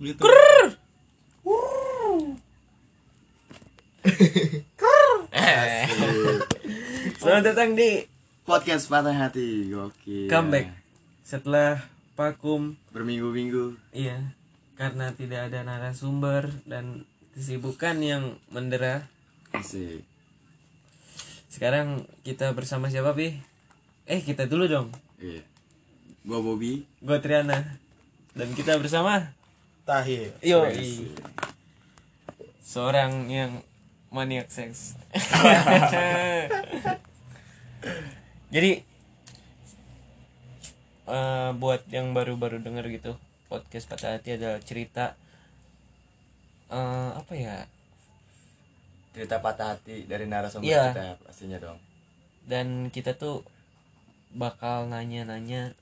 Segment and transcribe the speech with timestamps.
[0.00, 0.24] Gitu.
[5.28, 5.84] Eh.
[7.20, 8.08] Selamat datang di
[8.48, 10.32] Podcast patah hati, gokil.
[10.32, 10.72] comeback
[11.20, 11.84] setelah
[12.16, 12.80] vakum.
[12.96, 13.76] Berminggu-minggu.
[13.92, 14.32] Iya,
[14.80, 17.04] karena tidak ada narasumber dan
[17.36, 19.04] kesibukan yang mendera.
[19.52, 20.00] Asik.
[21.52, 23.36] Sekarang kita bersama siapa, Pi?
[24.08, 24.88] Eh, kita dulu dong.
[25.20, 25.44] Iya.
[26.24, 26.88] Gua Bobby.
[27.04, 27.76] Gue Triana.
[28.32, 29.36] Dan kita bersama
[29.90, 30.30] Tahir.
[30.38, 30.62] Yo,
[32.62, 33.58] seorang yang
[34.14, 34.94] maniak seks.
[38.54, 38.86] Jadi
[41.10, 43.18] eh, buat yang baru-baru denger gitu,
[43.50, 45.18] podcast patah hati adalah cerita
[46.70, 47.66] eh, apa ya?
[49.10, 50.94] Cerita patah hati dari narasumber Iya.
[50.94, 51.82] kita pastinya dong.
[52.46, 53.42] Dan kita tuh
[54.38, 55.74] bakal nanya-nanya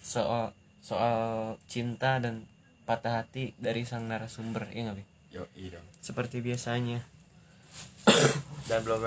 [0.00, 2.48] soal soal cinta dan
[2.84, 5.06] patah hati dari sang narasumber, ya nggak?
[5.32, 5.86] Yo, iya dong.
[6.04, 7.00] Seperti biasanya.
[8.68, 9.00] Dan belum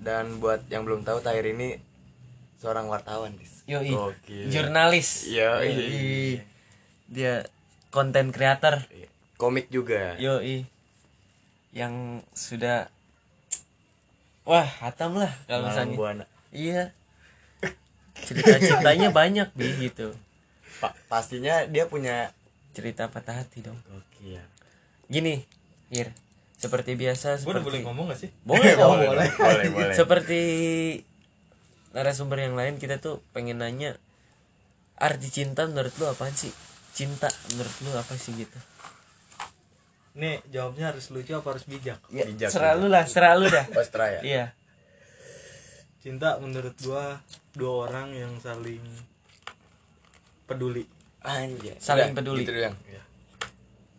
[0.00, 1.80] dan buat yang belum tahu Tahir ini
[2.60, 3.64] seorang wartawan, Dis.
[3.68, 3.92] Yoi.
[3.92, 4.48] Gokil.
[4.48, 5.28] Jurnalis.
[5.28, 6.40] Yoi.
[7.10, 7.44] Dia
[7.92, 8.86] konten creator.
[8.88, 9.08] Iya.
[9.36, 10.16] Komik juga.
[10.16, 10.64] Yoi.
[11.76, 12.88] Yang sudah
[14.46, 15.96] Wah, hatam lah kalau misalnya.
[15.98, 16.24] Buana.
[16.54, 16.94] Iya.
[18.14, 20.14] Cerita-ceritanya banyak bi gitu.
[20.78, 22.30] Pa- pastinya dia punya
[22.76, 23.80] Cerita patah hati dong.
[23.88, 24.36] Gokil.
[25.08, 25.40] Gini,
[25.88, 26.12] Ir.
[26.60, 28.30] Seperti biasa Gue udah boleh seperti ngomong gak sih?
[28.44, 29.00] Boleh dong.
[29.00, 29.94] boleh, boleh, boleh.
[29.96, 30.40] Seperti
[31.96, 33.96] narasumber yang lain kita tuh pengen nanya
[35.00, 36.52] arti cinta menurut lu apaan sih?
[36.92, 38.56] Cinta menurut lu apa sih gitu?
[40.16, 42.00] Nih jawabnya harus lucu apa harus bijak?
[42.08, 43.68] Ya, Bijak, seralu lah, seralu dah.
[43.80, 44.20] Ostra ya.
[44.24, 44.44] Iya.
[46.00, 47.20] Cinta menurut gua
[47.52, 48.80] dua orang yang saling
[50.48, 50.88] peduli.
[51.26, 51.74] Anjay.
[51.76, 52.42] Saling Udah, peduli.
[52.42, 52.76] Gitu doang.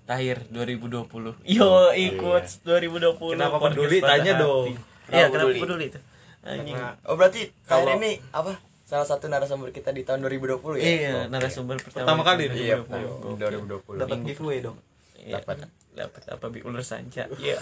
[0.08, 1.36] Tahir 2020.
[1.44, 3.36] Yo, ikut 2020.
[3.36, 3.98] Kenapa podcast peduli?
[4.00, 4.40] Tanya hati.
[4.40, 4.68] dong.
[4.68, 5.60] Iya, Kenapa kenapa peduli?
[5.62, 6.00] peduli itu?
[6.42, 6.76] Anjing.
[7.04, 8.52] Oh, berarti Tahir Kalau- ini apa?
[8.88, 10.88] Salah satu narasumber kita di tahun 2020 ya?
[10.88, 11.28] Iya, Oke.
[11.28, 12.08] narasumber pertama.
[12.08, 12.44] Pertama kali?
[12.48, 13.36] Iya, 2020.
[13.36, 14.00] 2020.
[14.00, 14.78] dapat giveaway dong.
[15.18, 15.56] Iya, Dapat.
[15.92, 17.28] dapat apa bi ular sanca.
[17.44, 17.60] Iya.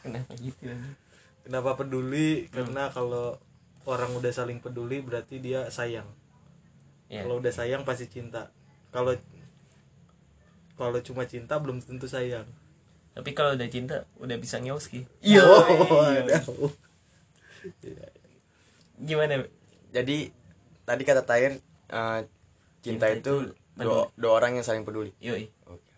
[0.00, 0.64] Kenapa gitu?
[1.44, 2.48] Kenapa peduli?
[2.48, 3.36] Karena kalau
[3.84, 6.08] orang udah saling peduli berarti dia sayang.
[7.12, 7.28] Iya.
[7.28, 8.48] Kalau udah sayang pasti cinta.
[8.92, 9.16] Kalau
[10.76, 12.46] kalau cuma cinta belum tentu sayang.
[13.12, 15.04] Tapi kalau udah cinta udah bisa nyoski.
[15.24, 15.44] Iya.
[19.00, 19.44] Gimana?
[19.44, 19.48] Bi?
[19.92, 20.16] Jadi
[20.88, 21.60] tadi kata Tahir
[21.92, 22.20] eh,
[22.80, 25.12] cinta, Cinta itu itu dua, dua orang yang saling peduli.
[25.20, 25.48] Yoi.
[25.68, 25.92] Oke.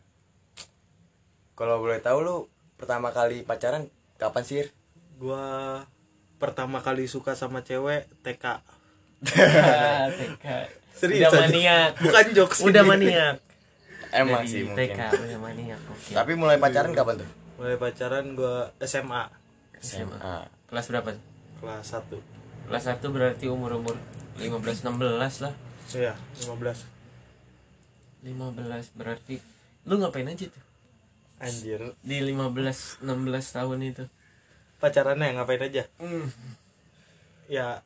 [1.54, 2.36] Kalau boleh tahu lu
[2.74, 3.86] pertama kali pacaran
[4.18, 4.66] kapan sih?
[5.18, 5.82] Gua
[6.42, 8.44] pertama kali suka sama cewek TK.
[10.18, 10.46] TK.
[10.94, 11.92] Serius Udah maniak.
[11.98, 12.58] Bukan jokes.
[12.62, 12.90] Udah ini.
[12.90, 13.36] maniak.
[14.14, 14.94] Emang Dari sih mungkin.
[14.94, 15.80] TK udah maniak.
[15.90, 16.12] Oke.
[16.14, 17.30] Tapi mulai pacaran kapan tuh?
[17.58, 19.22] Mulai pacaran gua SMA
[19.82, 20.34] SMA.
[20.70, 21.10] Kelas berapa?
[21.64, 22.68] kelas 1.
[22.68, 23.96] Kelas 1 berarti umur-umur
[24.36, 25.54] 15 16 lah.
[25.94, 26.94] Iya, 15.
[28.24, 29.36] 15 berarti
[29.84, 30.64] lu ngapain aja tuh
[31.36, 31.92] Anjir.
[32.00, 34.04] di 15 16 tahun itu?
[34.80, 35.84] Pacarannya ngapain aja?
[36.00, 36.32] Hmm.
[37.52, 37.84] Ya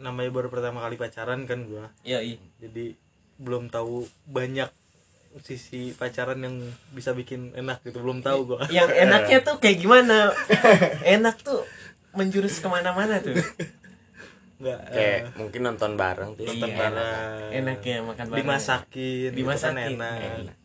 [0.00, 1.92] namanya baru pertama kali pacaran kan gua.
[2.02, 2.40] Ya, iya.
[2.58, 2.96] Jadi
[3.36, 4.68] belum tahu banyak
[5.38, 6.56] sisi pacaran yang
[6.90, 8.00] bisa bikin enak gitu.
[8.00, 8.64] Belum tahu gua.
[8.66, 10.32] Yang enaknya tuh kayak gimana?
[11.02, 11.62] Enak tuh
[12.12, 13.36] menjurus ke mana-mana tuh.
[14.56, 16.44] Enggak Kayak mungkin nonton bareng tuh.
[16.44, 17.50] nonton Iya, bareng.
[17.54, 18.38] enak ya makan bareng.
[18.40, 19.76] dimasakin, Dimasakin.
[19.78, 20.18] gitu kan enak.
[20.42, 20.56] Enak.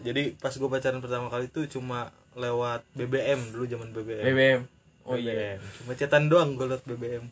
[0.00, 4.24] Jadi pas gue pacaran pertama kali tuh cuma lewat BBM dulu zaman BBM.
[4.24, 4.60] BBM.
[5.04, 5.54] Oh iya.
[5.54, 5.60] BBM.
[5.76, 7.24] Cuma chatan doang gue lewat BBM.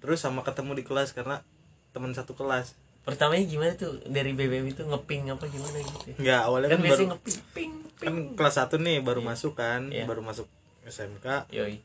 [0.00, 1.44] Terus sama ketemu di kelas karena
[1.90, 2.74] teman satu kelas.
[3.00, 6.16] Pertamanya gimana tuh dari BBM itu ngeping apa gimana gitu?
[6.16, 10.04] Enggak, awalnya Kan kan, baru ngeping ping kan kelas 1 nih baru masuk kan, Iya.
[10.04, 10.48] baru masuk
[10.82, 11.48] SMK.
[11.50, 11.80] Yoi.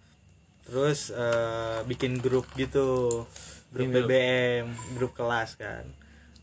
[0.63, 3.23] Terus eh, bikin grup gitu.
[3.69, 4.07] Grup Bikin.
[4.07, 4.65] BBM,
[4.95, 5.83] grup kelas kan.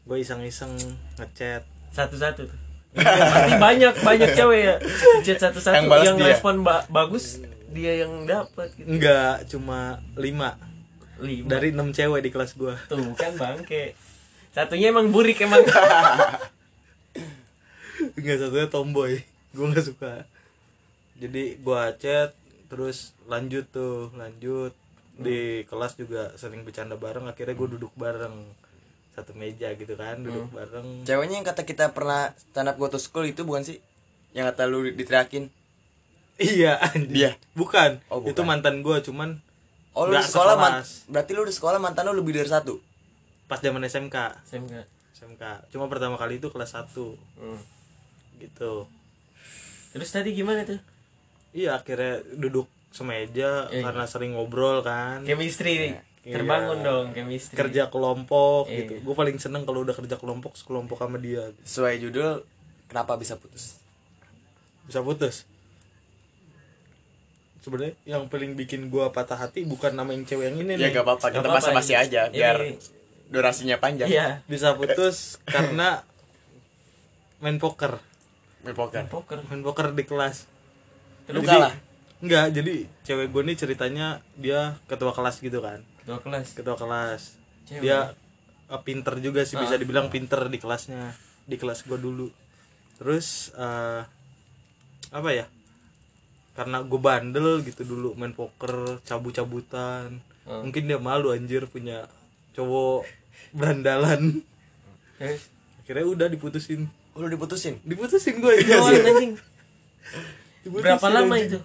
[0.02, 0.72] Gue iseng-iseng
[1.16, 1.64] ngechat.
[1.90, 2.60] Satu-satu tuh.
[2.92, 4.76] Pasti banyak banyak cewek ya.
[5.22, 6.28] Chat satu-satu Yang yang, dia.
[6.28, 8.84] respon ba- bagus dia yang dapat gitu.
[8.84, 10.60] Enggak, cuma 5
[11.22, 11.46] Lima.
[11.46, 12.74] dari 6 cewek di kelas gua.
[12.90, 13.94] tuh kan bangke.
[14.52, 15.62] Satunya emang burik emang.
[18.18, 19.22] Enggak satunya tomboy.
[19.54, 20.26] Gua nggak suka.
[21.16, 22.34] Jadi gua chat
[22.66, 24.74] terus lanjut tuh, lanjut
[25.12, 28.32] di kelas juga sering bercanda bareng akhirnya gue duduk bareng
[29.12, 32.96] satu meja gitu kan duduk bareng Ceweknya yang kata kita pernah stand up go to
[32.96, 33.78] school itu bukan sih?
[34.32, 35.52] Yang kata lu diteriakin.
[36.40, 37.12] iya anjir.
[37.12, 37.32] Dia?
[37.52, 38.00] bukan.
[38.08, 38.32] Oh, bukan.
[38.32, 39.44] itu mantan gue cuman
[39.92, 42.80] Oh lu sekolah man- berarti lu di sekolah mantan lu lebih dari satu.
[43.42, 44.74] pas zaman SMK SMK.
[45.12, 47.60] SMK cuma pertama kali itu kelas 1 Hmm.
[48.38, 48.88] gitu.
[49.92, 50.80] Terus tadi gimana tuh?
[51.52, 53.84] Iya akhirnya duduk semeja Iya.
[53.84, 55.20] karena sering ngobrol kan.
[55.22, 56.00] Chemistry Iya.
[56.32, 57.52] terbangun dong chemistry.
[57.54, 58.88] Kerja kelompok Iya.
[58.88, 58.94] gitu.
[59.02, 61.52] Gue paling seneng kalau udah kerja kelompok sekelompok sama dia.
[61.60, 62.40] Sesuai judul
[62.86, 63.76] kenapa bisa putus?
[64.82, 65.44] Bisa putus
[67.62, 70.90] sebenarnya yang paling bikin gua patah hati bukan nama yang cewek yang ini ya nih
[70.92, 72.78] gak apa-apa kita Gak apa-apa, basa-basi ini- aja biar ini-
[73.28, 74.06] durasinya panjang.
[74.06, 75.16] Iya bisa putus
[75.48, 76.02] karena
[77.38, 77.96] main poker.
[78.60, 79.02] Main poker?
[79.08, 79.38] Poker.
[79.44, 80.46] Main poker di kelas.
[81.28, 81.74] Lu Jadi- kalah?
[82.18, 84.06] Enggak jadi cewek gue nih ceritanya
[84.36, 85.82] dia ketua kelas gitu kan.
[86.02, 86.52] Dua kelas?
[86.52, 87.38] Ketua kelas.
[87.64, 87.82] Cewek.
[87.82, 88.14] dia
[88.68, 89.80] eh, pinter juga sih bisa Ah.
[89.80, 92.30] dibilang pinter di kelasnya di kelas gue dulu.
[92.96, 94.02] Terus eh,
[95.10, 95.46] apa ya
[96.52, 100.20] karena gue bandel gitu dulu main poker cabut-cabutan.
[100.42, 100.58] Ah.
[100.58, 102.10] mungkin dia malu anjir punya
[102.52, 103.06] cowok
[103.54, 104.42] berandalan.
[105.16, 105.46] Terus
[105.78, 106.90] akhirnya udah diputusin.
[107.14, 107.78] Lu diputusin?
[107.86, 109.32] Diputusin gue anjing.
[110.66, 111.62] berapa lama itu?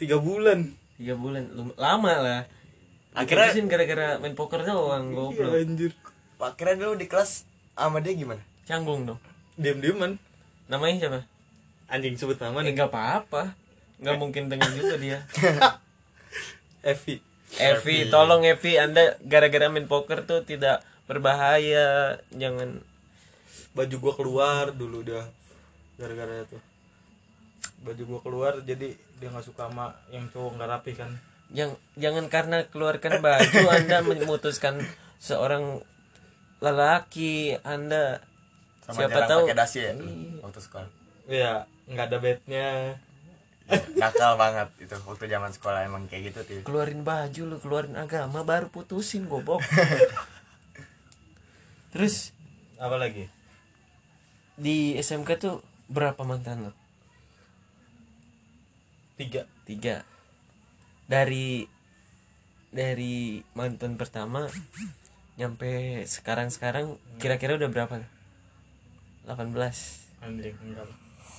[0.00, 0.72] Tiga bulan.
[0.96, 2.40] Tiga bulan lama lah.
[3.12, 5.52] Akhirnya- Diputusin gara-gara main poker doang iya goblok.
[5.54, 5.92] anjir.
[6.40, 7.44] Akhirnya dulu di kelas
[7.76, 8.40] sama dia gimana?
[8.64, 9.20] Canggung dong.
[9.60, 10.16] Diam-diaman.
[10.70, 11.20] Namanya siapa?
[11.92, 13.67] Anjing sebut nama eh nih nggak apa-apa
[13.98, 15.18] nggak mungkin dengar juga dia.
[16.92, 17.18] Evi.
[17.58, 22.18] Evi tolong Evi anda gara-gara main poker tuh tidak berbahaya.
[22.30, 22.82] Jangan.
[23.74, 25.26] Baju gua keluar dulu dia
[25.98, 26.58] gara-gara itu.
[27.82, 31.10] Baju gua keluar jadi dia nggak suka sama yang cowok nggak rapi kan?
[31.50, 34.78] Yang jangan karena keluarkan baju anda memutuskan
[35.18, 35.82] seorang
[36.58, 38.22] lelaki anda
[38.86, 39.46] sama siapa tahu.
[39.46, 39.92] pakai dasi ya?
[39.94, 40.38] Iya.
[40.42, 40.90] waktu sekolah.
[41.28, 41.52] Iya
[41.88, 42.68] nggak ada bednya
[44.00, 46.60] nakal banget itu waktu zaman sekolah emang kayak gitu tuh.
[46.64, 49.60] Keluarin baju lu keluarin agama baru putusin gobok.
[51.92, 52.32] Terus
[52.78, 53.28] apa lagi?
[54.58, 56.72] di SMK tuh berapa mantan lo
[59.14, 59.46] tiga.
[59.62, 60.02] Tiga.
[61.06, 61.62] Dari
[62.74, 64.50] dari mantan pertama
[65.38, 68.02] nyampe sekarang sekarang kira-kira udah berapa
[69.30, 69.54] 18
[70.26, 70.90] anjing enggak.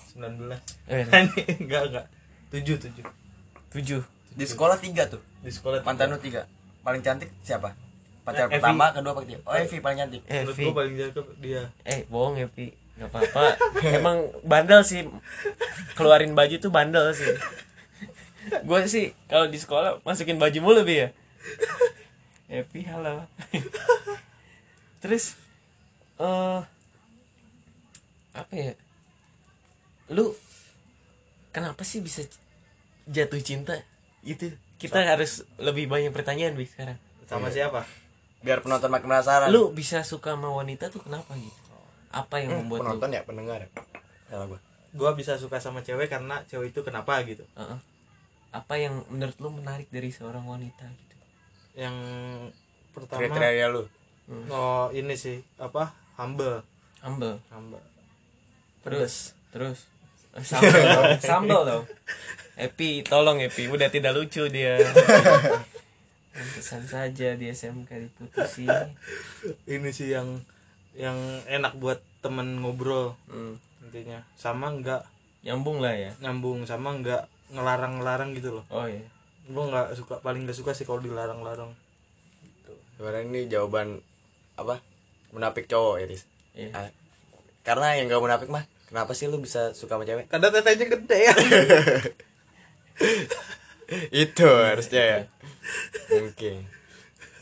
[0.10, 0.64] Sembilan belas.
[0.88, 2.08] Eh anjing enggak enggak
[2.50, 3.08] tujuh tujuh.
[3.70, 4.02] 7
[4.34, 5.22] di sekolah tiga tuh?
[5.40, 6.46] Di sekolah mantan lu tiga.
[6.82, 7.76] Paling cantik siapa?
[8.22, 8.54] Pacar Eh, Evi.
[8.58, 10.22] pertama kedua pakai dia oh Evi paling cantik.
[10.24, 10.64] Menurut Evi.
[10.64, 11.62] gua paling cakep dia.
[11.84, 12.68] Eh bohong Evi.
[12.98, 13.44] Nggak apa-apa.
[14.00, 15.06] Emang bandel sih.
[15.94, 17.30] Keluarin baju tuh bandel sih.
[18.66, 21.08] Gue sih kalau di sekolah masukin baju mulu bi ya.
[22.50, 23.30] Evi halo.
[25.02, 25.38] Terus
[26.18, 26.60] eh
[28.32, 28.74] apa ya?
[30.10, 30.34] Lu
[31.56, 32.26] kenapa sih bisa
[33.10, 33.76] jatuh cinta?
[34.26, 36.98] Itu kita harus lebih banyak pertanyaan bi sekarang.
[37.26, 37.86] Sama siapa?
[38.40, 39.52] Biar penonton makin penasaran.
[39.52, 41.70] Lu bisa suka sama wanita tuh kenapa gitu
[42.10, 43.60] apa yang membuat lu penonton ya pendengar.
[44.30, 44.60] Salah gua.
[44.98, 47.46] Gua bisa suka sama cewek karena cewek itu kenapa gitu.
[47.58, 47.80] Heeh.
[48.50, 51.16] apa yang menurut lu menarik dari seorang wanita gitu?
[51.78, 51.98] Yang
[52.98, 53.86] pertama kriteria lu?
[54.50, 56.66] Oh ini sih apa humble.
[57.06, 57.38] Humble.
[57.54, 57.86] Humble.
[58.82, 59.86] Terus terus
[60.38, 61.86] sambal dong sambal dong
[62.60, 64.76] Epi tolong Epi udah tidak lucu dia.
[66.36, 68.68] Pantesan saja di SMK diputusin.
[69.64, 70.44] Ini sih yang
[70.92, 71.16] yang
[71.48, 73.16] enak buat temen ngobrol.
[73.32, 73.56] Hmm.
[73.88, 74.28] intinya.
[74.36, 75.08] Sama nggak
[75.48, 76.12] nyambung lah ya.
[76.20, 78.68] nyambung sama nggak ngelarang-ngelarang gitu loh.
[78.68, 79.08] Oh iya.
[79.48, 81.72] Gua nggak suka paling nggak suka sih kalau dilarang-larang.
[83.00, 84.04] Sebenarnya ini jawaban
[84.60, 84.84] apa
[85.32, 86.24] munafik cowok ya Riz
[86.60, 86.76] Iya.
[86.76, 86.92] Ah,
[87.64, 90.26] karena yang gak munafik mah kenapa sih lu bisa suka sama cewek?
[90.28, 91.18] Kadang tetenya gede.
[91.22, 91.34] Ya
[94.26, 95.20] itu harusnya ya.
[96.10, 96.66] Mungkin.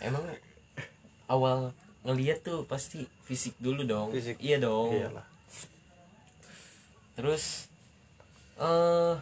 [0.03, 0.23] Emang
[1.25, 1.71] awal
[2.03, 4.11] ngeliat tuh pasti fisik dulu dong.
[4.11, 4.37] Fisik.
[4.43, 4.91] iya dong.
[4.91, 5.25] Iyalah.
[7.15, 7.71] Terus
[8.59, 9.15] eh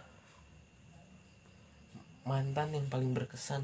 [2.25, 3.62] mantan yang paling berkesan.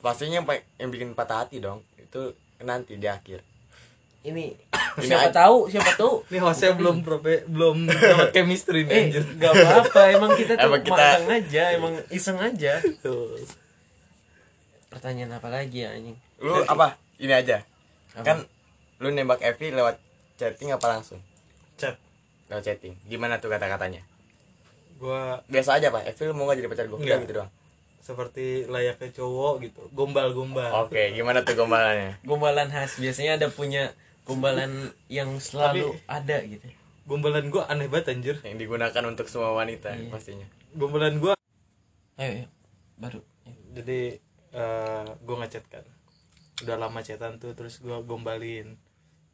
[0.00, 1.84] Pastinya yang, pa- yang bikin patah hati dong.
[2.00, 2.32] Itu
[2.64, 3.44] nanti di akhir
[4.20, 4.52] ini
[5.00, 6.20] siapa tahu siapa tahu.
[6.28, 9.24] Ini hostnya belum prope belum dapat chemistry nih eh anjir.
[9.32, 12.72] nggak apa-apa emang kita tuh Emang kita- magang aja emang iseng aja.
[13.00, 13.40] Tuh.
[14.90, 16.18] pertanyaan apa lagi ya anjing?
[16.38, 16.98] Lu apa?
[17.16, 17.62] Ini aja.
[18.12, 18.24] Apa?
[18.26, 18.36] kan
[18.98, 19.96] lu nembak Evi lewat
[20.34, 21.22] chatting apa langsung?
[21.78, 21.94] Chat.
[22.50, 22.98] Lewat chatting.
[23.06, 24.02] Gimana tuh kata-katanya?
[24.98, 26.04] Gua biasa aja pak.
[26.04, 27.22] Evi lu mau gak jadi pacar Enggak.
[27.22, 27.50] gitu doang.
[28.02, 29.80] Seperti layaknya cowok gitu.
[29.94, 30.74] Gombal-gombal.
[30.84, 32.18] Oke gimana tuh gombalannya?
[32.26, 32.98] Gombalan khas.
[32.98, 33.94] Biasanya ada punya
[34.30, 34.72] gombalan
[35.08, 36.70] yang selalu ada gitu
[37.02, 40.06] gombalan gua aneh banget anjir yang digunakan untuk semua wanita Iya.
[40.08, 41.34] pastinya gombalan gua
[42.14, 42.46] ayo, ayo.
[42.96, 43.20] baru
[43.72, 45.82] jadi eh gua ngechat kan
[46.60, 48.78] udah lama chatan tuh terus gua gombalin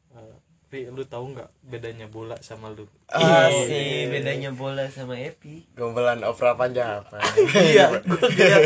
[0.09, 0.37] Eh,
[0.67, 5.63] Pi, lu tahu nggak bedanya bola sama lu Ah, Iya sih, bedanya bola sama Epi.
[5.73, 7.21] Gombalan opera panjang apa?
[7.55, 8.61] iya gua lihat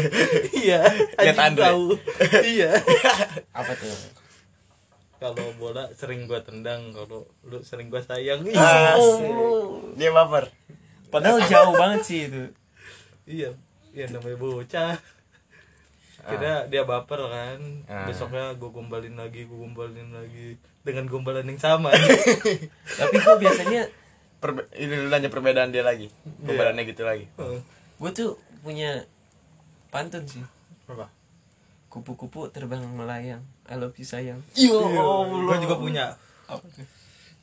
[0.55, 0.81] iya
[1.19, 1.65] Lihat Andre.
[1.67, 1.85] tahu
[2.47, 2.71] iya
[3.51, 3.91] Apa tuh?
[5.21, 9.29] Kalau bola sering gua tendang kalau lu sering gua sayang iya Asik.
[9.95, 10.49] Dia baper.
[11.07, 12.43] Padahal jauh banget sih itu.
[13.29, 13.53] iya
[13.91, 14.97] iya namanya bocah
[16.21, 18.05] kira dia baper kan Ah.
[18.05, 21.89] besoknya gue gombalin lagi gue gombalin lagi dengan gombalan yang sama
[23.01, 23.89] Tapi gue biasanya
[24.37, 26.09] Perbe ini lu nanya perbedaan dia lagi.
[26.41, 27.29] Gombalannya gitu lagi.
[27.97, 29.05] gue tuh punya
[29.89, 30.41] pantun sih.
[30.87, 31.13] apa
[31.89, 33.45] Kupu-kupu terbang melayang.
[33.71, 34.43] I love you sayang.
[34.53, 34.83] Yo
[35.47, 36.05] gue juga punya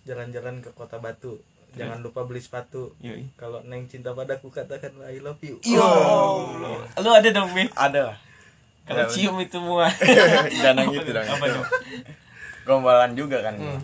[0.04, 1.40] jalan-jalan ke kota batu
[1.74, 2.96] jangan lupa beli sepatu
[3.36, 5.84] kalau neng cinta padaku katakan I love you Yo,
[6.98, 7.68] lu ada dong, Mi.
[7.72, 8.18] Ada lah.
[8.84, 9.92] Kalau cium itu muah.
[10.64, 11.28] Jangan gitu dong.
[11.28, 11.68] Apa dong?
[12.64, 13.60] Gombalan juga kan.
[13.60, 13.84] Hmm.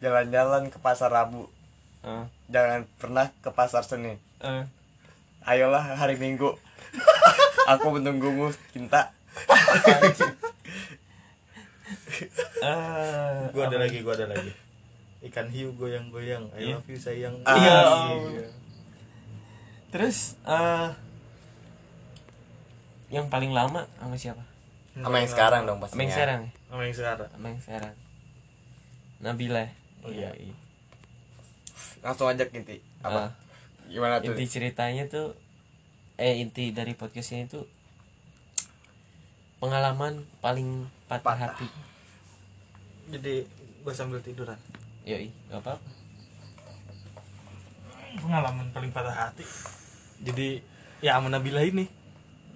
[0.00, 1.44] Jalan-jalan ke pasar Rabu.
[2.00, 4.16] Eh, Jangan pernah ke pasar Senin.
[4.40, 4.64] eh.
[5.44, 6.56] Ayolah hari Minggu.
[7.72, 9.12] Aku menunggumu cinta.
[12.60, 14.52] Ah, gue ada lagi gue ada lagi
[15.20, 16.74] ikan hiu goyang-goyang I Iya.
[16.76, 17.78] love you sayang Ah, Iya.
[18.30, 18.46] Iya.
[19.88, 20.90] Terus eh
[23.08, 24.44] yang paling lama sama siapa?
[24.92, 26.02] Sama yang sekarang dong Sama pastinya.
[26.02, 26.42] yang sekarang.
[26.68, 27.94] sama yang sekarang Sama yang sekarang.
[29.18, 29.64] Nabila.
[30.00, 30.30] Oh, iya.
[31.98, 32.78] Langsung ajak inti.
[33.00, 33.26] Apa?
[33.26, 33.30] Ah,
[33.86, 34.30] Gimana tuh?
[34.30, 35.34] inti ceritanya tuh
[36.16, 37.64] eh inti dari podcast ini tuh
[39.58, 41.36] pengalaman paling patah, Patah.
[41.50, 41.66] hati.
[43.08, 43.34] jadi
[43.80, 44.56] gue sambil tiduran
[45.02, 45.80] Yoi, gak apa
[48.14, 49.44] pengalaman paling patah hati
[50.20, 50.60] jadi
[51.00, 51.86] ya sama Nabila ini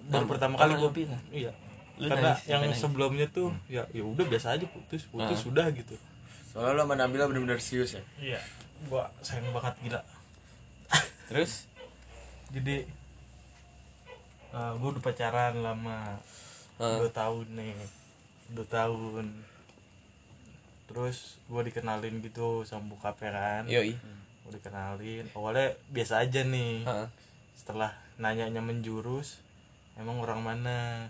[0.05, 1.19] baru pertama kali gue Nabila?
[1.31, 1.51] iya
[1.95, 2.77] Lu karena nangis, yang nangis?
[2.79, 5.41] sebelumnya tuh ya ya udah biasa aja putus putus Ah.
[5.41, 5.93] sudah gitu
[6.49, 8.03] Soalnya lo sama Nabila bener-bener serius ya.
[8.19, 8.41] iya
[8.83, 10.01] gua sayang banget gila
[11.29, 11.65] Terus
[12.49, 12.85] jadi
[14.51, 16.17] uh, gue udah pacaran lama
[16.75, 16.97] Ah.
[16.97, 17.73] dua tahun nih
[18.49, 19.31] dua tahun
[20.85, 23.95] terus gue dikenalin gitu sama bokapnya kan Yoi.
[24.43, 27.07] gue dikenalin awalnya biasa aja nih Heeh.
[27.55, 29.39] setelah nanyanya menjurus
[29.95, 31.07] emang orang mana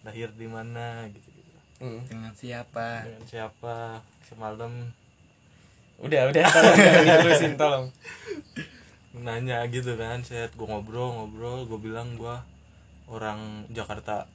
[0.00, 1.46] lahir di mana gitu gitu
[1.78, 2.02] Hmm.
[2.02, 3.06] Dengan siapa?
[3.06, 4.90] dengan siapa semalam
[5.98, 6.74] Udah, udah, tolong
[7.06, 7.86] diterusin, tolong.
[9.26, 12.34] nanya gitu kan saya gue ngobrol ngobrol gue bilang gue
[13.06, 14.26] orang Jakarta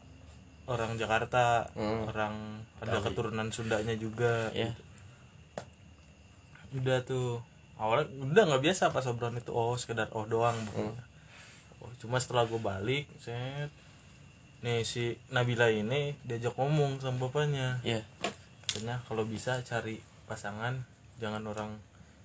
[0.65, 2.05] orang Jakarta Hmm.
[2.05, 2.33] orang
[2.77, 4.71] ada keturunan Sundanya juga Ya.
[4.71, 4.81] gitu.
[6.75, 7.37] udah tuh
[7.75, 10.89] awalnya udah nggak biasa pas obrolan itu oh sekedar oh doang bukan.
[11.79, 13.69] oh, cuma setelah gue balik set
[14.59, 18.01] nih si Nabila ini diajak ngomong sama bapaknya Iya.
[18.65, 20.81] katanya kalau bisa cari pasangan
[21.17, 21.71] jangan orang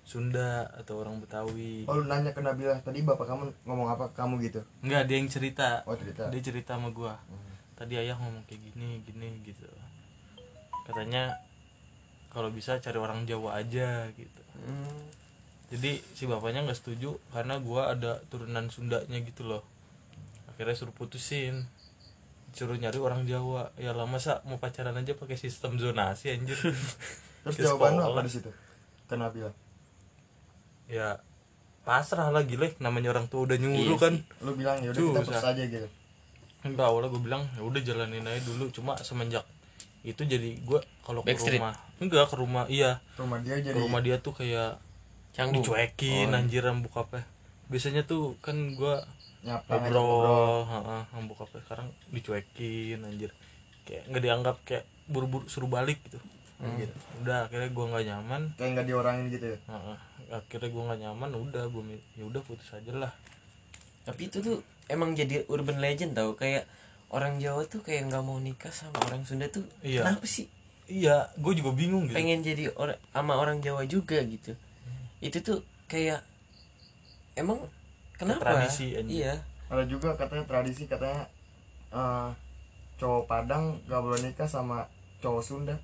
[0.01, 4.17] Sunda atau orang Betawi Oh lu nanya ke Nabila tadi bapak kamu ngomong apa ke
[4.17, 4.65] kamu gitu?
[4.81, 5.85] Enggak, dia yang cerita.
[5.85, 6.33] Oh cerita.
[6.33, 7.21] Dia cerita sama gua.
[7.79, 9.71] Tadi ayah ngomong kayak gini, gini gitu.
[10.83, 11.39] Katanya
[12.35, 14.43] kalau bisa cari orang Jawa aja gitu.
[14.67, 15.07] Hmm.
[15.71, 19.63] Jadi si bapaknya nggak setuju karena gua ada turunan Sundanya gitu loh.
[20.51, 21.71] Akhirnya suruh putusin.
[22.51, 23.71] Suruh nyari orang Jawa.
[23.79, 26.59] Ya lah masa mau pacaran aja pakai sistem zonasi anjir.
[27.47, 28.51] Terus jawaban lu apa di situ?
[29.07, 29.55] Ke Nabila.
[30.89, 31.21] ya
[31.85, 34.15] pasrah lah gile namanya orang tua udah nyuruh Iya kan.
[34.41, 35.89] Lu bilang ya udah kita putus aja gitu.
[36.69, 39.45] Enggak awalnya gue bilang ya udah jalanin aja dulu cuma semenjak
[40.01, 41.59] itu jadi gue kalau ke Backstreet?
[41.59, 44.79] rumah enggak ke rumah iya Rumah dia ke jadi rumah dia tuh kayak
[45.31, 45.61] Canggung.
[45.61, 46.39] dicuekin Oh.
[46.39, 47.23] anjir sama bokapnya
[47.67, 48.95] biasanya tuh kan gue
[49.41, 53.31] nyapa ngobrol heeh, sama bokapnya sekarang dicuekin anjir
[53.85, 56.19] kayak nggak dianggap kayak buru-buru suruh balik gitu
[56.59, 56.91] Gitu.
[57.23, 59.59] udah akhirnya gue nggak nyaman Kayak nggak diorangin gitu ya.
[59.65, 59.97] heeh.
[60.29, 61.83] akhirnya gue nggak nyaman udah gue
[62.13, 63.13] ya udah putus aja lah
[64.03, 66.65] Tapi itu tuh emang jadi urban legend tau kayak
[67.09, 70.05] orang Jawa tuh kayak nggak mau nikah sama orang Sunda tuh Iya.
[70.05, 70.49] kenapa sih?
[70.85, 72.17] Iya gue juga bingung gitu.
[72.17, 74.57] Pengen jadi orang sama orang Jawa juga gitu.
[75.19, 76.25] Itu tuh kayak
[77.35, 77.65] emang
[78.15, 78.41] kenapa?
[78.43, 79.37] Tradisi iya.
[79.69, 81.29] Ada juga katanya tradisi katanya
[81.89, 82.29] eh,
[82.97, 85.77] cowok Padang gak boleh nikah sama cowok Sunda.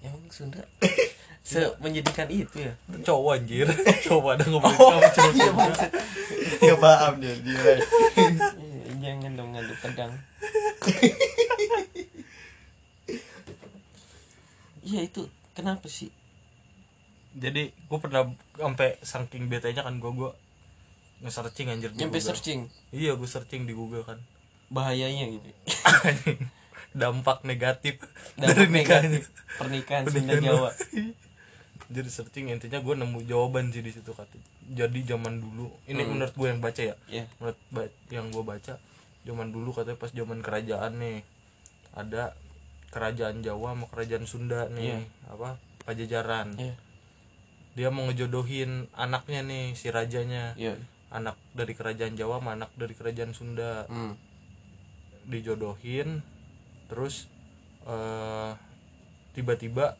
[0.00, 0.60] emang Sunda?
[1.42, 2.70] Se menjadikan itu ya?
[3.02, 3.66] Cowok anjir.
[4.06, 5.74] Cowok ada ngomong Oh, sama cowok iya, Sunda.
[6.62, 7.74] Gak paham dia dia.
[9.02, 10.12] Jangan dong ngadu pedang
[14.82, 15.24] iya itu
[15.56, 16.12] kenapa sih?
[17.32, 18.28] Jadi gue pernah
[18.60, 20.30] sampai saking betanya kan gue gue
[21.24, 22.68] nge-searching anjir nyampe searching?
[22.92, 24.20] Iya gue searching di Google kan.
[24.68, 25.48] Bahayanya gitu.
[27.00, 28.04] Dampak negatif
[28.36, 30.44] Dampak dari negatif pernikahan Sunda Pernikahan.
[30.44, 30.70] Jawa
[31.92, 34.32] jadi searching intinya gue nemu jawaban sih di situ kata
[34.66, 37.24] jadi zaman dulu ini menurut gue yang baca ya Iya.
[37.36, 38.80] menurut ba- yang gue baca
[39.22, 41.20] zaman dulu katanya pas zaman kerajaan nih
[41.92, 42.32] ada
[42.88, 45.28] kerajaan Jawa sama kerajaan Sunda nih Iya.
[45.28, 46.74] apa pajajaran Iya.
[47.72, 50.80] dia mau ngejodohin anaknya nih si rajanya Iya.
[51.08, 54.16] anak dari kerajaan Jawa sama anak dari kerajaan Sunda Hmm.
[55.24, 56.24] dijodohin
[56.86, 57.28] terus
[57.82, 58.52] eh
[59.32, 59.96] tiba-tiba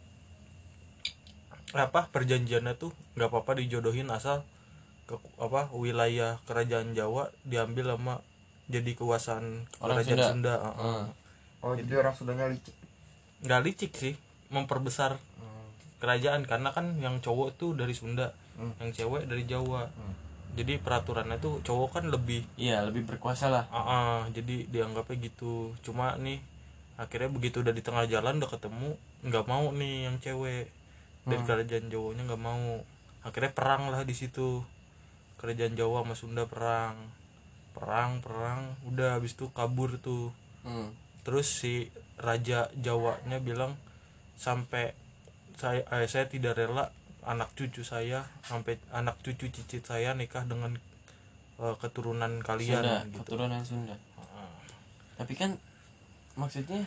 [1.75, 4.45] apa perjanjiannya tuh nggak apa-apa dijodohin asal
[5.05, 8.21] ke apa wilayah kerajaan Jawa diambil sama
[8.67, 10.29] jadi kekuasaan Orang kerajaan Sunda.
[10.29, 11.01] Sunda, heeh.
[11.03, 11.07] Hmm.
[11.61, 12.75] oh jadi orang Sundanya licik
[13.41, 14.15] nggak licik sih
[14.49, 15.17] memperbesar
[15.99, 18.69] kerajaan karena kan yang cowok tuh dari Sunda Hmm.
[18.79, 20.13] yang cewek dari Jawa Hmm.
[20.53, 23.65] jadi peraturannya tuh cowok kan lebih Iya, lebih berkuasa lah.
[23.73, 26.37] Ah, ah, jadi dianggapnya gitu cuma nih
[26.95, 28.91] akhirnya begitu udah di tengah jalan udah ketemu
[29.25, 30.69] nggak mau nih yang cewek
[31.27, 32.83] dari kerajaan Jawanya nggak mau.
[33.23, 34.63] Akhirnya perang lah di situ.
[35.39, 36.99] Kerajaan Jawa sama Sunda perang.
[37.75, 38.75] Perang perang.
[38.87, 40.31] Udah habis itu kabur tuh.
[40.63, 40.95] Hmm.
[41.27, 43.75] terus si raja Jawanya bilang
[44.39, 44.95] sampai
[45.59, 46.91] saya eh, saya tidak rela
[47.23, 50.79] anak cucu saya sampai anak cucu cicit saya nikah dengan
[51.59, 53.19] eh, keturunan kalian Sunda, gitu.
[53.23, 53.95] keturunan Sunda.
[55.19, 55.55] Tapi kan
[56.35, 56.83] maksudnya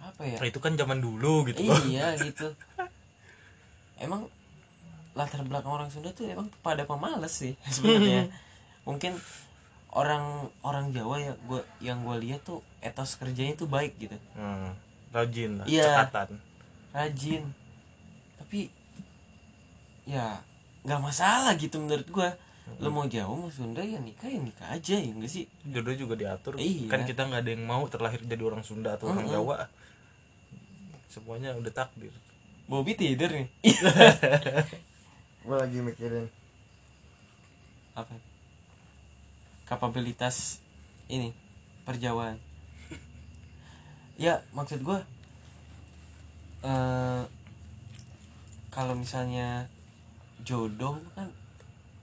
[0.00, 0.36] apa ya?
[0.40, 1.64] Nah, itu kan zaman dulu gitu.
[1.64, 2.52] Iya gitu.
[3.96, 4.26] Emang
[5.14, 8.26] latar belakang orang Sunda tuh emang pada pemalas sih sebenarnya.
[8.82, 9.14] Mungkin
[9.94, 14.18] orang orang Jawa ya gua yang gua lihat tuh etos kerjanya tuh baik gitu.
[14.34, 14.74] Hmm,
[15.14, 16.02] rajin lah, Iya.
[16.04, 16.38] cekatan.
[16.90, 17.44] Rajin.
[18.42, 18.68] Tapi
[20.04, 20.42] ya
[20.84, 22.34] nggak masalah gitu menurut gua.
[22.80, 25.44] Lo mau jauh mau Sunda ya nikah ya nikah aja ya enggak sih?
[25.62, 26.56] Jodoh juga diatur.
[26.56, 26.88] Iya.
[26.88, 29.28] Kan kita nggak ada yang mau terlahir jadi orang Sunda atau orang.
[29.28, 29.68] Jawa.
[31.06, 32.10] Semuanya udah takdir.
[32.64, 33.48] Bobby tidur nih.
[35.44, 36.24] gue lagi mikirin
[37.92, 38.16] apa
[39.68, 40.64] kapabilitas
[41.12, 41.36] ini
[41.84, 42.40] perjawaan
[44.16, 44.98] ya maksud gue
[46.64, 47.22] eh
[48.72, 49.68] kalau misalnya
[50.40, 51.28] jodoh kan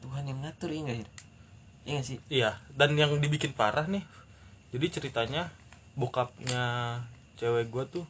[0.06, 1.08] Tuhan yang ngatur ya nggak ya
[1.82, 4.06] Iya nggak sih Iya, dan yang dibikin parah nih.
[4.69, 5.50] Jadi ceritanya
[5.97, 7.02] bokapnya
[7.41, 8.06] cewek gua tuh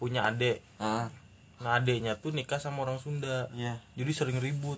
[0.00, 0.64] punya adik.
[0.80, 1.12] ah
[1.64, 3.48] Nah, adeknya tuh nikah sama orang Sunda.
[3.56, 4.76] iya Jadi sering ribut.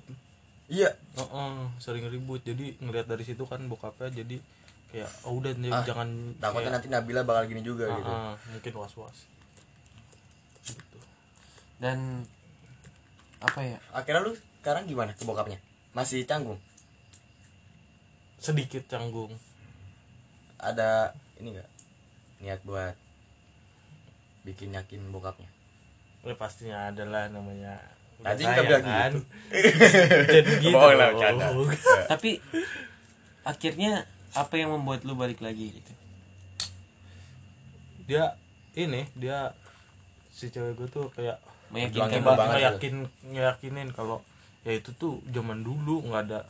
[0.71, 2.39] iya Heeh, sering ribut.
[2.41, 4.39] Jadi ngelihat dari situ kan bokapnya jadi
[4.87, 8.35] kayak oh udah Ah, jangan takutnya nanti Nabila bakal gini juga kayak, gitu "Ah, ah,"
[8.55, 9.19] mungkin was-was.
[10.63, 10.99] Gitu.
[11.79, 12.23] dan
[13.39, 15.59] apa ya akhirnya lu sekarang gimana ke bokapnya
[15.93, 16.59] masih canggung
[18.39, 19.31] Sedikit canggung.
[20.57, 21.71] ada ini enggak
[22.41, 22.95] niat buat
[24.43, 25.47] bikin yakin bokapnya
[26.27, 27.79] Ya pastinya adalah namanya
[28.17, 29.11] Tadi sayang bilang kan.
[29.13, 29.21] gitu.
[30.35, 30.75] Jadi gitu.
[30.75, 31.13] Bohong lah, dong.
[31.15, 31.47] bercanda.
[32.09, 32.31] tapi
[33.43, 33.93] akhirnya
[34.33, 35.93] apa yang membuat lu balik lagi gitu
[38.07, 38.35] dia
[38.75, 39.55] ini dia
[40.29, 42.47] si cewek gue tuh kayak meyakinkan banget.
[42.53, 42.95] ngeyakin
[43.27, 44.23] ngeyakinin kalau
[44.63, 46.41] ya itu tuh zaman dulu nggak ada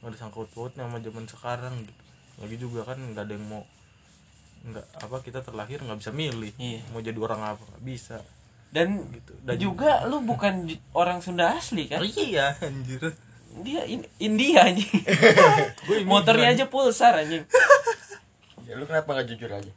[0.00, 1.94] nggak ada sangkut pautnya sama zaman sekarang gitu
[2.38, 3.62] lagi juga kan nggak ada yang mau
[4.62, 6.80] nggak apa kita terlahir nggak bisa milih Iya.
[6.90, 8.18] mau jadi orang apa nggak bisa
[8.70, 9.32] dan gitu.
[9.42, 11.98] Dan juga lu bukan orang Sunda asli kan?
[11.98, 13.02] Oh, iya anjir.
[13.60, 14.86] Dia in- India anjing.
[16.10, 17.42] Motornya aja pulsar anjing.
[18.70, 19.72] Ya lu kenapa nggak jujur aja?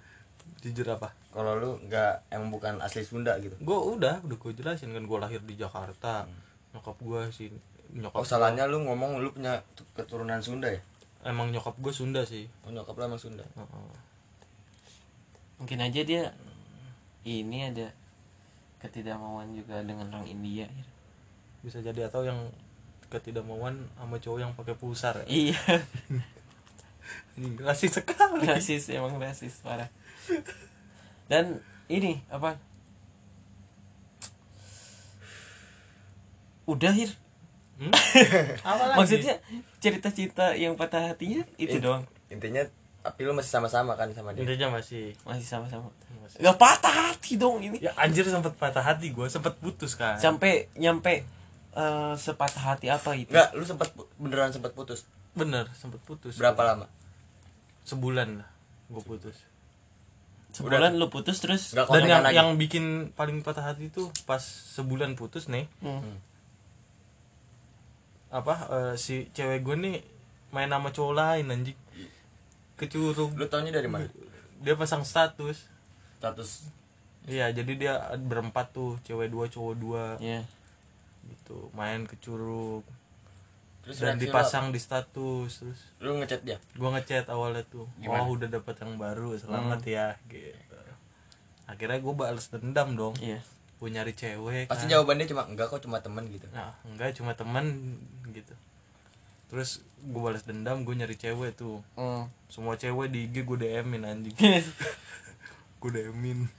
[0.62, 1.18] Jujur apa?
[1.34, 3.58] Kalau lu nggak emang bukan asli Sunda gitu?
[3.58, 5.02] Gue udah udah gue jelasin kan.
[5.02, 6.30] Gue lahir di Jakarta.
[6.78, 7.50] Nyokap gue sih
[7.90, 10.78] nyokap oh salahnya lu ngomong lu punya tu- keturunan Sunda ya?
[11.26, 12.46] Emang nyokap gue Sunda sih.
[12.62, 13.42] Oh nyokap lu emang Sunda?
[13.42, 13.90] Heeh.
[15.58, 16.24] mungkin aja dia
[17.24, 17.90] ini ada
[18.84, 20.68] ketidakmauan juga dengan orang India
[21.64, 22.52] bisa jadi atau yang
[23.08, 25.26] ketidakmauan sama cowok yang pakai pulsar ya.
[25.32, 25.60] iya.
[27.66, 28.46] Rasis sekali.
[28.46, 29.90] Rasis emang rasis parah.
[31.26, 32.60] Dan ini apa?
[36.70, 37.10] Udah hir.
[37.82, 37.90] Hmm?
[39.00, 39.42] Maksudnya
[39.82, 42.04] cerita-cerita yang patah hatinya itu In- doang?
[42.30, 42.64] intinya
[43.04, 44.48] tapi lu masih sama-sama kan sama dia?
[44.48, 45.12] Intinya masih.
[45.28, 45.92] Masih sama-sama.
[46.24, 47.84] Masih- nggak patah hati dong ini.
[47.84, 50.16] Ya anjir sempet patah hati gue sempet putus kan.
[50.16, 51.28] Sampai nyampe
[51.76, 53.36] eh, sepatah hati apa itu?
[53.36, 55.04] Enggak lu sempat beneran sempat putus?
[55.36, 56.40] Bener sempet putus.
[56.40, 56.88] Berapa lama?
[57.84, 58.50] Sebulan lah
[58.88, 59.36] gue putus.
[60.56, 61.76] Sebulan lu putus terus?
[61.76, 64.40] Dan yang lagi yang bikin paling patah hati itu pas
[64.80, 65.68] sebulan putus nih.
[65.84, 66.24] Hmm.
[68.34, 69.98] apa eh, si cewek gue nih
[70.50, 71.78] main sama cowok lain anjing
[72.76, 74.08] kecurug lu taunya dari mana
[74.60, 75.68] dia pasang status
[76.18, 76.68] status
[77.26, 80.44] iya jadi dia berempat tuh cewek dua cowok dua Iya.
[81.26, 82.84] gitu main ke curug
[83.82, 85.80] Terus dan dipasang di status terus?
[86.00, 86.56] Lu ngechat dia?
[86.74, 88.24] gua ngechat awalnya tuh Gimana?
[88.24, 89.92] oh udah dapat yang baru selamat Hmm.
[89.92, 90.78] ya gitu
[91.64, 93.40] akhirnya gue balas dendam dong Iya.
[93.76, 94.92] gue nyari cewek Pasti kan.
[94.94, 96.48] jawabannya cuma enggak kok cuma temen gitu.
[96.50, 97.96] nah enggak cuma teman
[98.30, 98.56] gitu
[99.54, 102.26] terus gue balas dendam gue nyari cewek tuh Hmm.
[102.48, 104.34] semua cewek di IG gue DM-in anjing
[105.80, 106.50] gue DM-in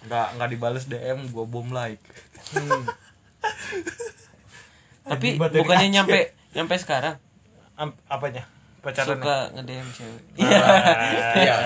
[0.00, 2.00] nggak nggak dibales DM gue bom like
[5.02, 5.94] Tapi Akibat dari bukannya Aceh.
[5.94, 6.18] nyampe
[6.52, 7.14] nyampe sekarang
[7.74, 8.44] Am- apanya
[8.80, 10.22] pacaran suka nge-DM cewek.
[10.36, 11.56] Iya.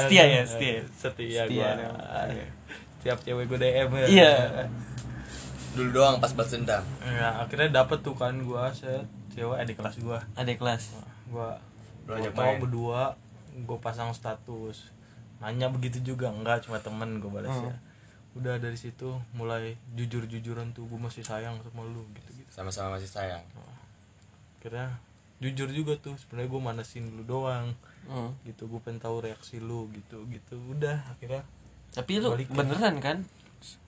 [0.00, 0.82] Setia ya, setia.
[0.88, 1.70] Setia, Setia gua.
[1.76, 1.98] dong.
[3.00, 4.06] Tiap cewek gue DM ya.
[4.06, 4.32] Iya.
[5.72, 6.82] Dulu doang pas balas dendam.
[7.00, 10.18] Ya, akhirnya dapet tuh kan gua set cewek adik kelas gua.
[10.34, 10.82] Adik kelas.
[11.26, 11.56] Gua
[12.02, 13.02] gua ajak mau berdua
[13.52, 14.90] gue pasang status.
[15.38, 17.74] Nanya begitu juga enggak cuma temen gue balasnya.
[18.32, 22.46] Udah dari situ mulai jujur-jujuran tuh gue masih sayang sama lu gitu-gitu.
[22.48, 23.42] Sama-sama masih sayang.
[24.56, 25.00] Akhirnya
[25.38, 28.32] jujur juga tuh sebenarnya gue manasin lu doang Hmm.
[28.42, 31.44] gitu gue pengen tahu reaksi lu gitu gitu udah akhirnya
[31.90, 32.56] Tapi lu Balikin.
[32.56, 33.16] beneran kan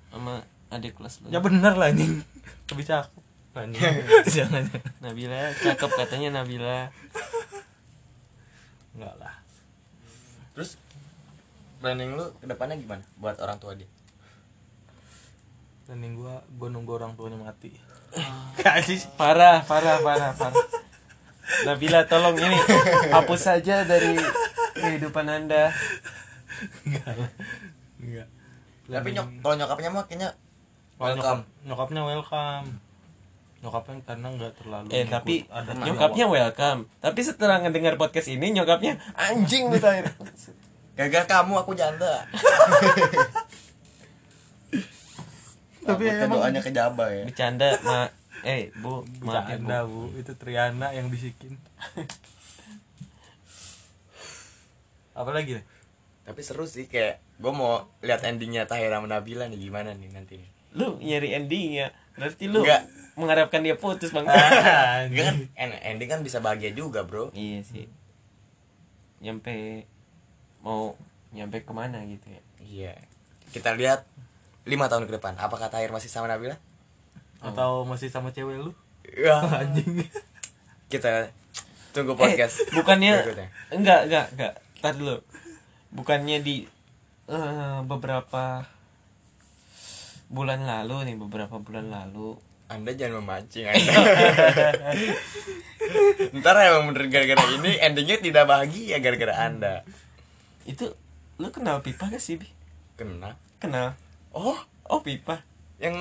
[0.06, 1.28] sama adik kelas lu?
[1.28, 2.20] ya bener lah anjing
[2.70, 3.21] lebih cakep anjing
[4.34, 4.64] jangan
[5.00, 6.88] Nabila cakep katanya Nabila.
[8.92, 9.34] enggak lah
[10.52, 10.76] Terus
[11.78, 13.88] planning lu ke depannya gimana buat orang tua dia?
[15.84, 17.72] planning gua gua nunggu orang tuanya mati
[19.16, 20.64] Parah, parah, parah, parah.
[21.64, 22.56] Nabila tolong ini
[23.10, 24.16] hapus saja dari
[24.72, 25.72] kehidupan Anda.
[26.84, 27.30] enggak lah
[27.98, 28.28] enggak
[28.88, 30.30] Tapi nyok kalau nyokapnya mah kayaknya
[30.96, 31.18] welcome.
[31.18, 32.66] nyokap, nyokapnya welcome
[33.62, 36.80] nyokapnya karena nggak terlalu Eh ngikut tapi adat nyokapnya welcome.
[36.98, 40.10] Tapi setelah ngedengar podcast ini nyokapnya anjing Tahir.
[40.98, 42.26] Gagal kamu aku janda.
[45.82, 47.22] Tapi emang- doanya kejaba ya.
[47.26, 48.06] Bercanda, Ma.
[48.42, 49.66] Eh, Bu, maaf ya, Bu.
[49.66, 51.54] Bercanda bu itu Triana yang bisikin
[55.12, 55.64] apa lagi nih
[56.24, 60.38] Tapi seru sih kayak gue mau lihat endingnya Tahira sama Nabila nih gimana nih nanti.
[60.72, 61.92] Lu nyari endingnya.
[62.12, 62.88] Berarti lu Enggak.
[63.14, 64.24] mengharapkan dia putus, Bang.
[65.08, 67.28] Enggak kan en- ending kan bisa bahagia juga bro.
[67.32, 67.88] iya sih.
[69.20, 69.86] Nyampe
[70.60, 70.94] mau
[71.30, 72.42] nyampe ke mana gitu ya.
[72.58, 72.94] Iya.
[73.48, 74.04] Kita lihat
[74.62, 75.34] lima tahun ke depan.
[75.36, 76.56] Apakah Tahir masih sama Nabila?
[77.42, 78.70] atau masih sama cewek lu
[79.02, 79.34] Ya.
[79.60, 79.98] anjing
[80.86, 81.26] Kita
[81.90, 82.62] tunggu podcast.
[82.62, 83.48] Eh, bukannya berikutnya.
[83.74, 84.52] enggak, enggak, enggak.
[84.78, 85.18] Tar dulu.
[85.90, 86.62] Bukannya di
[87.26, 88.62] eh, beberapa
[90.32, 92.34] bulan lalu nih, beberapa bulan lalu
[92.66, 93.92] Anda jangan memancing Anda.
[96.32, 99.74] Ntar emang bener gara-gara ini endingnya tidak bahagia gara-gara Anda.
[100.62, 100.88] itu
[101.36, 102.48] lu kenal pipa gak sih, Bi?
[102.94, 103.36] Kena.
[103.58, 103.92] Kenal.
[104.32, 105.44] Oh, Oh, pipa.
[105.76, 105.94] yang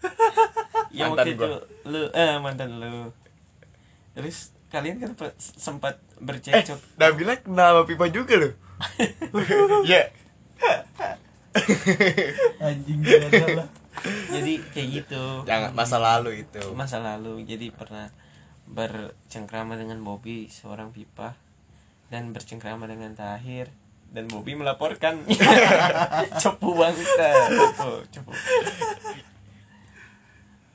[0.92, 1.60] yang Mantan waktu itu gua.
[1.84, 3.08] lu eh mantan lu
[4.12, 8.52] terus kalian kan sempat eh bercekcok Nabila kenal sama Pipa juga loh.
[9.82, 10.12] Iya.
[12.66, 13.68] anjing gimana lah.
[14.30, 15.24] Jadi kayak gitu.
[15.46, 16.62] Jangan masa lalu itu.
[16.74, 18.10] masa lalu jadi pernah
[18.64, 21.36] bercengkrama dengan Bobby seorang pipa
[22.08, 23.70] dan bercengkrama dengan Tahir
[24.10, 25.22] dan Bobby melaporkan.
[26.42, 28.32] Cepu bangsa cepu cepu.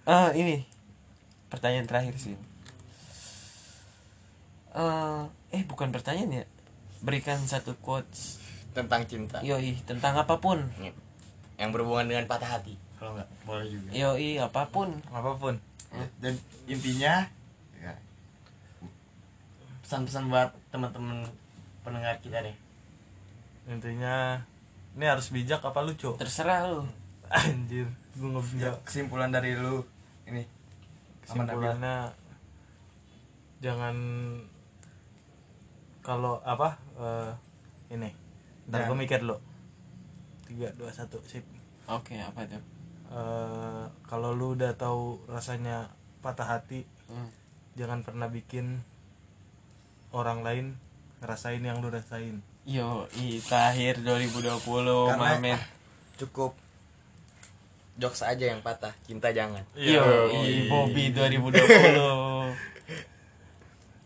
[0.03, 0.63] Ah ini
[1.47, 2.35] pertanyaan terakhir sih.
[4.75, 5.23] Eh,
[5.55, 6.45] eh bukan pertanyaan ya.
[6.99, 8.48] Berikan satu quotes
[8.85, 9.37] Tentang cinta.
[9.43, 10.59] yoi tentang apa pun.
[11.59, 12.75] Yang berhubungan dengan patah hati.
[12.99, 13.87] kalau nggak boleh juga.
[13.95, 14.89] Yoi apa pun.
[15.11, 15.55] Apa pun.
[16.19, 16.35] Dan
[16.67, 17.25] intinya
[17.79, 17.93] ya,
[19.83, 21.23] pesan-pesan buat teman-teman
[21.81, 22.55] pendengar kita deh.
[23.71, 24.43] Intinya
[24.93, 26.15] ini harus bijak apa lucu?
[26.19, 26.83] Terserah lu.
[27.29, 27.87] Anjir
[28.19, 29.79] gue nggak ya, kesimpulan dari lu
[30.27, 30.43] ini
[31.23, 32.11] kesimpulannya
[33.63, 33.95] jangan
[36.03, 37.31] kalau apa eh,
[37.95, 38.11] ini
[38.69, 39.41] ntar gue mikir lo
[40.45, 41.43] tiga dua satu sip
[41.85, 42.63] oke apa tuh
[43.09, 47.25] Eh, kalau lu udah tahu rasanya patah hati Hmm.
[47.73, 48.85] jangan pernah bikin
[50.11, 50.77] orang lain
[51.17, 55.57] ngerasain yang lu rasain Yo, i Tahir 2020 Karena- Mamet.
[56.15, 56.53] Cukup
[57.97, 59.65] jokes aja yang patah, cinta jangan.
[59.73, 62.53] Yo, i Bobby 2020.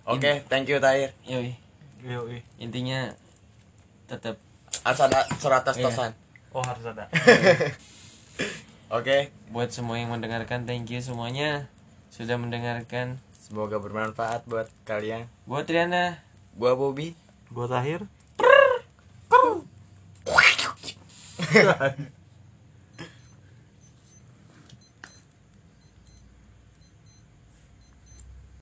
[0.05, 1.11] Oke, thank you Tahir.
[1.23, 1.51] Yoi,
[2.01, 2.39] Yoi.
[2.55, 3.11] intinya
[4.05, 4.39] tetap
[4.83, 5.81] Harus ada surat Iya.
[5.81, 6.11] tosan.
[6.51, 7.03] oh harus ada
[8.93, 11.67] Oke, buat semua yang mendengarkan thank you semuanya
[12.09, 13.19] sudah mendengarkan.
[13.35, 15.25] semoga bermanfaat buat kalian.
[15.43, 16.21] Buat Triana,
[16.53, 17.13] Gua Bobby.
[17.49, 18.05] gua tahir